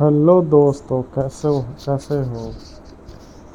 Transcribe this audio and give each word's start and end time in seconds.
Hello 0.00 0.40
दोस्तों, 0.42 1.00
कैसे 1.14 1.48
हो? 1.48 1.60
कैसे 1.84 2.14
हो? 2.14 2.40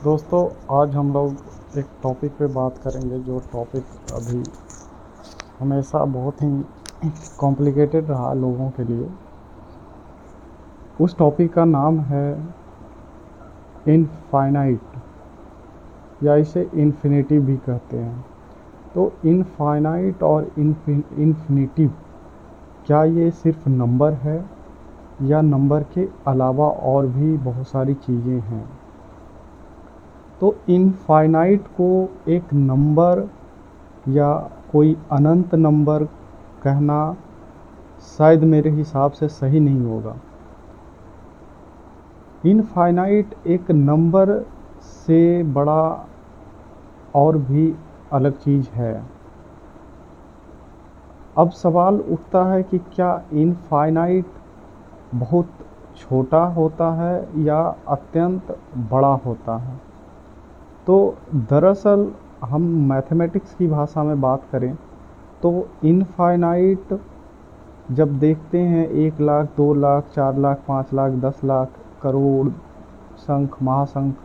दोस्तों, 0.04 0.44
आज 0.76 0.94
हम 0.96 1.12
लोग 1.14 1.78
एक 1.78 1.86
टॉपिक 2.04 2.32
पे 2.32 2.46
बात 2.48 2.78
करेंगे 2.78 3.20
जो 3.20 3.40
टॉपिक 3.54 4.14
अभी 4.14 4.44
हमेशा 5.60 6.04
बहुत 6.06 6.42
ही 6.42 7.10
कॉम्प्लिकेटेड 7.40 8.10
रहा 8.10 8.34
लोगों 8.34 8.70
के 8.70 8.84
लिए। 8.84 9.10
उस 11.02 11.18
टॉपिक 11.18 11.54
का 11.54 11.66
नाम 11.66 12.00
है 12.00 12.54
इनफाइनाइट 13.88 14.82
या 16.24 16.36
इसे 16.36 16.70
इन्फिनिटी 16.76 17.40
भी 17.40 17.58
कहते 17.58 17.98
हैं। 17.98 18.26
तो 18.96 19.12
इनफाइनाइट 19.26 20.24
और 20.24 20.52
इन्फिनिटिव 20.60 21.92
क्या 22.88 23.04
ये 23.04 23.30
सिर्फ़ 23.32 23.70
नंबर 23.70 24.14
है? 24.14 24.59
या 25.22 25.42
नंबर 25.42 25.84
के 25.84 26.08
अलावा 26.28 26.68
और 26.68 27.08
भी 27.08 27.38
बहुत 27.38 27.68
सारी 27.68 27.94
चीज़ें 27.94 28.40
हैं। 28.40 28.80
तो 30.42 30.56
इनफाइनाइट 30.70 31.68
को 31.68 32.10
एक 32.28 32.54
नंबर 32.54 33.30
या 34.08 34.34
कोई 34.72 34.98
अनंत 35.12 35.56
नंबर 35.56 36.04
कहना 36.64 37.18
शायद 38.18 38.44
मेरे 38.44 38.70
हिसाब 38.70 39.12
से 39.12 39.28
सही 39.28 39.60
नहीं 39.60 39.82
होगा। 39.82 40.16
इनफाइनाइट 42.46 43.36
एक 43.48 43.72
नंबर 43.72 44.46
से 44.82 45.44
बड़ा 45.44 46.08
और 47.16 47.38
भी 47.38 47.76
अलग 48.14 48.38
चीज़ 48.38 48.70
है। 48.70 49.06
अब 51.38 51.50
सवाल 51.50 51.96
उठता 51.96 52.44
है 52.46 52.64
कि 52.64 52.78
क्या 52.78 53.24
इनफाइनाइट 53.34 54.26
बहुत 55.14 55.50
छोटा 55.98 56.44
होता 56.48 56.92
है 56.94 57.44
या 57.44 57.60
अत्यंत 57.88 58.56
बड़ा 58.92 59.14
होता 59.26 59.58
है। 59.58 59.80
तो 60.88 61.16
दरअसल 61.50 62.12
हम 62.44 62.62
मैथमेटिक्स 62.90 63.54
की 63.56 63.68
भाषा 63.68 64.04
में 64.04 64.20
बात 64.22 64.44
करें 64.52 64.76
तो 65.42 65.68
इनफाइनाइट 65.86 67.00
जब 67.92 68.18
देखते 68.20 68.60
हैं 68.60 68.88
एक 68.88 69.20
लाख, 69.22 69.48
दो 69.58 69.74
लाख, 69.74 70.04
चार 70.16 70.38
लाख, 70.38 70.64
पाँच 70.68 70.94
लाख, 70.94 71.12
दस 71.22 71.42
लाख, 71.44 71.70
करोड़ 72.04 72.50
संख 73.18 73.62
महासंख 73.64 74.16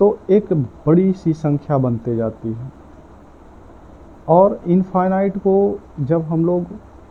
तो 0.00 0.18
एक 0.30 0.52
बड़ी 0.86 1.12
सी 1.14 1.32
संख्या 1.34 1.78
बनते 1.78 2.16
जाती 2.16 2.52
है। 2.52 2.70
और 4.28 4.60
इनफाइनाइट 4.66 5.36
को 5.38 5.78
जब 6.00 6.22
हम 6.22 6.44
लोग 6.44 6.66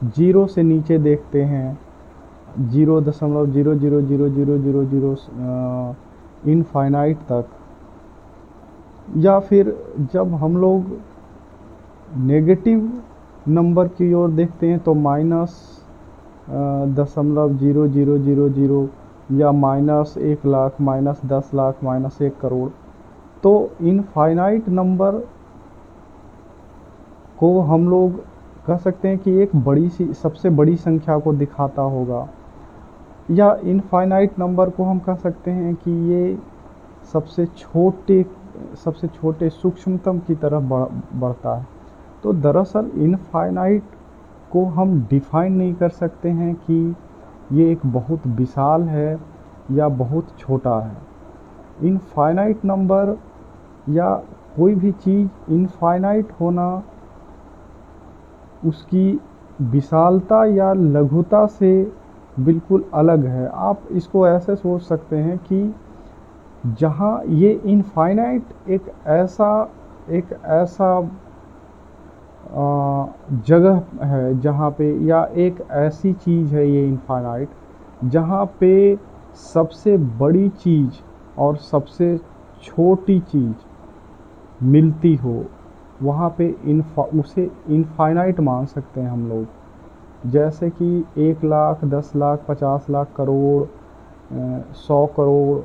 ज़ीरो 0.08 0.46
से 0.48 0.64
नीचे 0.64 0.98
देखते 1.00 1.44
हैं 1.44 1.80
ज़ीरो 2.60 3.00
दशमलव 3.02 3.46
zero 3.52 3.74
zero 3.76 4.02
zero 4.02 4.30
zero 4.30 4.58
zero 4.58 4.84
zero 4.86 5.16
infinite 6.52 7.18
तक। 7.32 7.46
या 9.18 9.40
फिर 9.40 9.76
जब 10.14 10.34
हम 10.36 10.58
लोग 10.58 10.86
नेगेटिव 12.18 12.92
नंबर 13.48 13.88
की 13.88 14.14
ओर 14.14 14.30
देखते 14.32 14.68
हैं 14.68 14.80
तो 14.80 14.94
माइनस 14.94 15.84
दशमलव 16.98 17.58
ज़ीरो 17.58 17.88
ज़ीरो 17.88 18.18
ज़ीरो 18.18 18.50
ज़ीरो 18.50 18.88
या 19.32 19.52
माइनस 19.52 20.16
एक 20.18 20.46
लाख 20.46 20.82
माइनस 20.82 21.22
दस 21.26 21.52
लाख 21.56 21.84
माइनस 21.84 22.22
एक 22.22 22.40
करोड़। 22.42 22.70
तो 23.44 23.72
इनफाइनाइट 23.82 24.70
नंबर 24.70 25.20
को 27.40 27.60
हम 27.62 27.90
लोग 27.90 28.18
कह 28.68 28.78
सकते 28.78 29.08
हैं 29.08 29.18
कि 29.18 29.32
एक 29.42 29.56
बड़ी 29.56 29.90
सी, 29.90 30.14
सबसे 30.14 30.50
बड़ी 30.52 30.76
संख्या 30.78 31.18
को 31.20 31.34
दिखाता 31.34 31.82
होगा। 31.84 32.28
या 33.32 33.54
इनफाइनाइट 33.64 34.40
नंबर 34.40 34.70
को 34.70 34.84
हम 34.84 35.00
कह 35.00 35.16
सकते 35.16 35.52
हैं 35.52 35.76
कि 35.76 35.92
ये 36.12 36.38
सबसे 37.14 37.46
छोटे 37.46 38.26
सबसे 38.84 39.08
छोटे 39.08 39.50
सूक्ष्मतम 39.50 40.20
की 40.20 40.36
तरफ़ 40.36 40.64
बढ़, 40.64 40.86
बढ़ता 41.14 41.56
है। 41.56 41.68
तो 42.24 42.34
दरअसल 42.34 42.92
इनफाइनाइट 42.96 43.84
को 44.52 44.66
हम 44.66 45.00
डिफाइन 45.10 45.54
नहीं 45.54 45.74
कर 45.74 45.90
सकते 45.90 46.30
हैं 46.30 46.54
कि 46.56 46.96
ये 47.52 47.72
एक 47.72 47.86
बहुत 47.86 48.28
विशाल 48.28 48.84
है 48.84 49.20
या 49.72 49.88
बहुत 49.88 50.28
छोटा 50.40 50.80
है। 50.80 51.88
इनफाइनाइट 51.88 52.66
नंबर 52.66 53.18
या 53.90 54.14
कोई 54.58 54.76
भी 54.76 54.92
चीज़ 54.92 55.52
इनफाइनाइट 55.52 56.32
होना, 56.32 56.84
उसकी 58.66 59.20
विशालता 59.62 60.44
या 60.46 60.74
लघुता 60.74 61.46
से 61.48 61.72
बिल्कुल 62.40 62.84
अलग 62.94 63.26
है। 63.26 63.48
आप 63.48 63.88
इसको 63.92 64.28
ऐसे 64.28 64.56
सोच 64.56 64.82
सकते 64.82 65.16
हैं 65.18 65.38
कि 65.44 65.62
जहाँ 66.80 67.22
ये 67.28 67.52
इनफाइनाइट 67.66 68.70
एक 68.70 68.92
ऐसा 69.08 69.50
एक 70.10 70.34
ऐसा 70.54 70.90
जगह 73.48 74.06
है 74.06 74.40
जहाँ 74.42 74.70
पे 74.72 74.92
या 75.08 75.24
एक 75.38 75.62
ऐसी 75.72 76.14
चीज़ 76.16 76.56
है 76.56 76.68
ये 76.70 76.88
इनफाइनाइट 76.88 77.50
जहाँ 78.06 78.46
पे 78.60 78.74
सबसे 79.54 79.98
बड़ी 80.20 80.48
चीज़ 80.64 81.00
और 81.38 81.58
सबसे 81.58 82.18
छोटी 82.64 83.20
चीज़ 83.22 84.64
मिलती 84.66 85.16
हो, 85.16 85.44
वहाँ 86.02 86.30
पे 86.38 86.48
इनफा 86.66 87.04
उसे 87.20 87.50
इनफाइनाइट 87.70 88.40
मान 88.40 88.66
सकते 88.66 89.02
हैं 89.02 89.10
हम 89.10 89.28
लोग। 89.30 89.59
जैसे 90.26 90.70
कि 90.72 91.06
एक 91.20 91.44
लाख, 91.44 91.84
दस 91.86 92.12
लाख, 92.16 92.46
पचास 92.48 92.86
लाख 92.90 93.14
करोड़ 93.18 93.68
सौ 94.78 95.06
करोड़, 95.18 95.60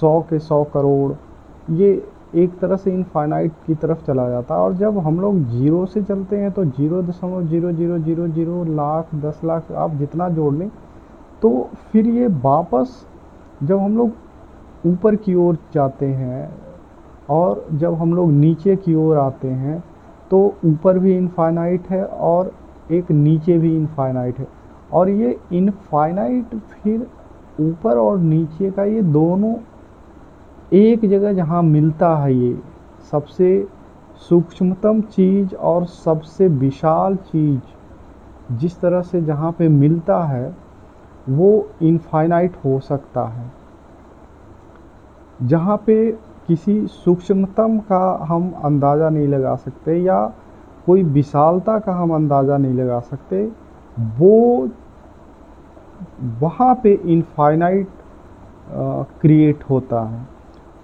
सौ 0.00 0.20
के 0.20 0.38
सौ 0.38 0.62
करोड़, 0.74 1.12
ये 1.70 1.90
एक 2.36 2.58
तरह 2.58 2.76
से 2.76 2.92
इनफाइनाइट 2.92 3.52
की 3.66 3.74
तरफ़ 3.74 4.04
चला 4.06 4.28
जाता 4.30 4.54
है। 4.54 4.60
और 4.60 4.74
जब 4.76 4.98
हम 4.98 5.20
लोग 5.20 5.38
ज़ीरो 5.50 5.84
से 5.86 6.02
चलते 6.02 6.36
हैं 6.36 6.50
तो 6.52 6.64
ज़ीरो 6.66 7.02
दशमलव 7.02 7.46
zero 7.48 7.72
zero 7.72 7.98
zero 7.98 8.28
zero 8.28 8.64
lakh, 8.66 9.14
दस 9.16 9.40
लाख 9.44 9.72
आप 9.74 9.94
जितना 9.96 10.28
जोड़ 10.28 10.54
लें 10.54 10.68
तो 11.42 11.68
फिर 11.92 12.06
ये 12.06 12.26
वापस 12.44 13.04
जब 13.62 13.78
हम 13.78 13.96
लोग 13.96 14.86
ऊपर 14.86 15.16
की 15.16 15.34
ओर 15.34 15.58
जाते 15.74 16.06
हैं 16.06 16.48
और 17.30 17.66
जब 17.74 17.94
हम 17.94 18.14
लोग 18.14 18.30
नीचे 18.32 18.76
की 18.76 18.94
ओर 18.94 19.16
आते 19.16 19.48
हैं 19.48 19.82
तो 20.30 20.40
ऊपर 20.66 20.98
भी 20.98 21.16
इनफाइनाइट 21.16 21.86
है 21.90 22.04
और 22.04 22.52
एक 22.90 23.10
नीचे 23.10 23.58
भी 23.58 23.74
इनफाइनाइट 23.76 24.38
है। 24.38 24.46
और 24.92 25.08
ये 25.08 25.38
इनफाइनाइट 25.52 26.54
फिर 26.54 27.06
ऊपर 27.60 27.96
और 27.98 28.18
नीचे 28.18 28.70
का 28.70 28.84
ये 28.84 29.02
दोनों 29.02 29.54
एक 30.72 31.04
जगह 31.04 31.32
जहाँ 31.32 31.62
मिलता 31.62 32.14
है 32.16 32.34
ये, 32.34 32.58
सबसे 33.10 33.66
सूक्ष्मतम 34.28 35.00
चीज़ 35.02 35.54
और 35.54 35.86
सबसे 35.86 36.48
विशाल 36.48 37.16
चीज़ 37.16 38.56
जिस 38.58 38.80
तरह 38.80 39.02
से 39.02 39.20
जहाँ 39.22 39.52
पे 39.52 39.68
मिलता 39.68 40.22
है, 40.24 40.56
वो 41.28 41.68
इनफाइनाइट 41.82 42.56
हो 42.64 42.78
सकता 42.80 43.26
है। 43.28 43.50
जहाँ 45.40 45.76
पे 45.86 46.10
किसी 46.46 46.86
सूक्ष्मतम 46.86 47.78
का 47.78 48.26
हम 48.28 48.50
अंदाज़ा 48.64 49.08
नहीं 49.08 49.26
लगा 49.28 49.54
सकते 49.56 49.96
या 49.96 50.20
कोई 50.88 51.02
विशालता 51.04 51.78
का 51.78 51.92
हम 51.92 52.14
अंदाज़ा 52.14 52.56
नहीं 52.56 52.74
लगा 52.74 52.98
सकते। 53.02 53.44
वो 54.18 54.68
वहाँ 56.40 56.74
पे 56.74 56.92
इनफाइनाइट 57.06 57.88
क्रिएट 59.20 59.64
होता 59.70 60.02
है। 60.02 60.26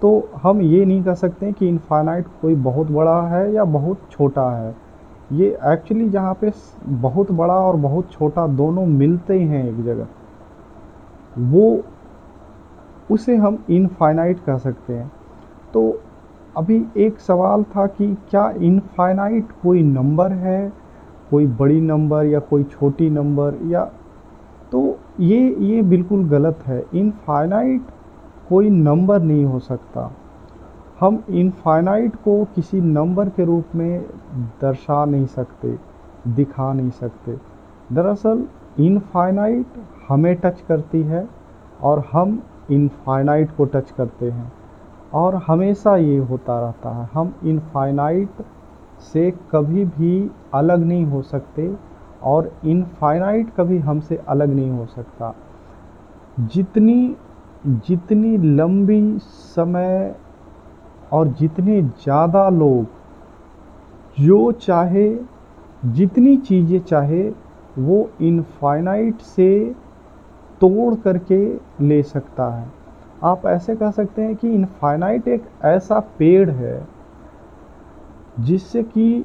तो 0.02 0.28
हम 0.42 0.60
ये 0.62 0.84
नहीं 0.84 1.02
कह 1.04 1.14
सकते 1.14 1.52
कि 1.52 1.68
इनफाइनाइट 1.68 2.26
कोई 2.42 2.54
बहुत 2.62 2.90
बड़ा 2.90 3.20
है 3.28 3.52
या 3.52 3.64
बहुत 3.64 4.00
छोटा 4.10 4.50
है। 4.50 4.74
ये 5.32 5.48
एक्चुअली 5.64 6.08
जहाँ 6.10 6.34
पे 6.34 6.52
बहुत 6.86 7.30
बड़ा 7.32 7.54
और 7.56 7.76
बहुत 7.76 8.10
छोटा 8.12 8.46
दोनों 8.46 8.86
मिलते 8.86 9.38
हैं 9.40 9.64
एक 9.68 9.84
जगह। 9.84 10.06
वो, 11.38 11.82
उसे 13.10 13.36
हम 13.36 13.58
इनफाइनाइट 13.70 14.44
कह 14.44 14.58
सकते 14.58 14.92
हैं। 14.92 15.10
तो 15.74 16.00
अभी 16.56 16.84
एक 16.96 17.18
सवाल 17.18 17.62
था 17.64 17.86
कि 17.86 18.14
क्या 18.30 18.48
इनफाइनाइट 18.50 19.52
कोई 19.62 19.82
नंबर 19.82 20.32
है? 20.32 20.72
कोई 21.30 21.46
बड़ी 21.46 21.80
नंबर 21.80 22.26
या 22.26 22.38
कोई 22.40 22.64
छोटी 22.64 23.10
नंबर 23.10 23.58
या 23.66 23.84
तो 24.72 24.98
ये 25.20 25.56
ये 25.58 25.82
बिल्कुल 25.82 26.28
गलत 26.28 26.58
है। 26.66 26.84
इनफाइनाइट 26.94 27.82
कोई 28.48 28.70
नंबर 28.70 29.22
नहीं 29.22 29.44
हो 29.44 29.58
सकता। 29.58 30.10
हम 31.00 31.22
इनफाइनाइट 31.30 32.16
को 32.16 32.44
किसी 32.44 32.80
नंबर 32.80 33.28
के 33.28 33.44
रूप 33.44 33.74
में 33.74 34.02
दर्शा 34.60 35.04
नहीं 35.04 35.26
सकते, 35.26 35.78
दिखा 36.28 36.72
नहीं 36.72 36.90
सकते। 36.90 37.36
दरअसल 37.92 38.44
इनफाइनाइट 38.80 39.66
हमें 40.08 40.34
टच 40.36 40.60
करती 40.60 41.02
है 41.02 41.28
और 41.82 42.04
हम 42.12 42.42
इनफाइनाइट 42.70 43.50
को 43.56 43.64
टच 43.64 43.90
करते 43.90 44.30
हैं। 44.30 44.52
और 45.14 45.34
हमेशा 45.46 45.96
ये 45.96 46.16
होता 46.18 46.58
रहता 46.60 46.90
है। 46.90 47.08
हम 47.12 47.34
इनफाइनाइट 47.44 48.44
से 49.02 49.30
कभी 49.50 49.84
भी 49.84 50.30
अलग 50.54 50.84
नहीं 50.84 51.04
हो 51.04 51.22
सकते 51.22 51.74
और 52.22 52.52
इनफाइनाइट 52.64 53.50
कभी 53.56 53.78
हमसे 53.78 54.16
अलग 54.28 54.54
नहीं 54.54 54.70
हो 54.70 54.86
सकता। 54.86 55.34
जितनी 56.38 57.16
जितनी 57.66 58.36
लंबी 58.36 59.18
समय 59.18 60.14
और 61.12 61.28
जितने 61.28 61.80
ज़्यादा 61.82 62.48
लोग, 62.48 62.86
जो 64.20 64.52
चाहे, 64.52 65.08
जितनी 65.84 66.36
चीज़ें 66.36 66.78
चाहे, 66.80 67.22
वो 67.78 68.08
इनफाइनाइट 68.20 69.20
से 69.20 69.74
तोड़ 70.60 70.94
करके 70.94 71.38
ले 71.86 72.02
सकता 72.02 72.48
है। 72.54 72.66
आप 73.24 73.46
ऐसे 73.46 73.74
कह 73.76 73.90
सकते 73.90 74.22
हैं 74.22 74.34
कि 74.36 74.48
इनफाइनाइट 74.48 75.28
एक 75.28 75.44
ऐसा 75.64 75.98
पेड़ 76.18 76.50
है, 76.50 76.86
जिससे 78.40 78.82
कि 78.82 79.24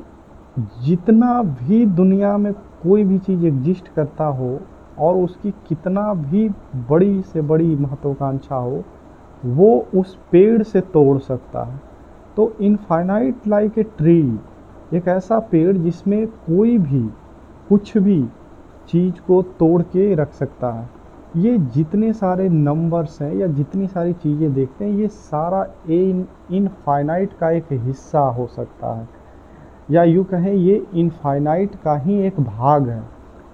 जितना 0.84 1.42
भी 1.44 1.86
दुनिया 1.86 2.38
में 2.38 2.54
कोई 2.84 3.04
भी 3.04 3.18
चीज़ 3.18 3.46
एग्जिस्ट 3.46 3.88
करता 3.88 4.26
हो 4.26 4.60
और 5.00 5.16
उसकी 5.16 5.52
कितना 5.68 6.14
भी 6.14 6.50
बड़ी 6.90 7.22
से 7.22 7.42
बड़ी 7.42 7.76
महत्वाकांक्षा 7.76 8.56
हो, 8.56 8.84
वो 9.46 9.88
उस 9.96 10.18
पेड़ 10.32 10.64
से 10.64 10.82
तोड़ 10.82 11.18
सकता 11.20 11.64
है। 11.64 11.82
तो 12.36 12.54
इनफाइनाइट 12.62 13.48
लाइक 13.48 13.78
ए 13.78 13.84
ट्री 13.98 14.40
एक 14.94 15.08
ऐसा 15.08 15.40
पेड़ 15.40 15.78
जिसमें 15.78 16.28
कोई 16.28 16.78
भी, 16.78 17.02
कुछ 17.70 17.98
भी 17.98 18.24
चीज़ 18.90 19.22
को 19.22 19.42
तोड़ 19.60 19.82
के 19.82 20.14
रख 20.16 20.34
सकता 20.34 20.72
है। 20.72 20.99
ये 21.38 21.58
जितने 21.74 22.12
सारे 22.14 22.48
नंबर्स 22.50 23.22
हैं 23.22 23.34
या 23.36 23.48
जितनी 23.48 23.88
सारी 23.88 24.14
चीज़ें 24.14 24.54
देखते 24.54 24.86
हैं, 24.86 24.92
ये 24.92 25.08
सारा 25.08 25.64
इन 25.90 26.26
इनफाइनाइट 26.52 27.34
का 27.34 27.50
एक 27.50 27.66
हिस्सा 27.72 28.20
हो 28.20 28.48
सकता 28.48 28.94
है। 28.94 29.08
या 29.92 30.04
यूँ 30.04 30.24
कहें, 30.26 30.54
ये 30.54 30.86
इनफाइनाइट 30.94 31.76
का 31.76 31.96
ही 31.98 32.20
एक 32.20 32.40
भाग 32.40 32.90
है। 32.90 33.04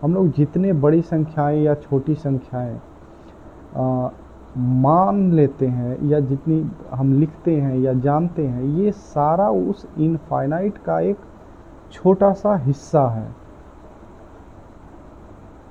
हम 0.02 0.14
लोग 0.14 0.32
जितने 0.32 0.74
बड़ी 0.74 1.02
संख्याएँ 1.02 1.62
या 1.64 1.76
छोटी 1.76 2.16
संख्याएँ 2.16 2.80
मान 4.58 5.32
लेते 5.34 5.68
हैं 5.68 5.98
या 6.10 6.20
जितनी 6.20 6.66
हम 6.92 7.14
लिखते 7.14 7.56
हैं 7.56 7.78
या 7.78 7.94
जानते 7.94 8.46
हैं, 8.48 8.64
ये 8.64 8.92
सारा 8.92 9.50
उस 9.50 9.88
इनफाइनाइट 9.98 10.78
का 10.78 11.00
एक 11.00 11.18
छोटा 11.92 12.32
सा 12.34 12.56
हिस्सा 12.56 13.08
है। 13.10 13.45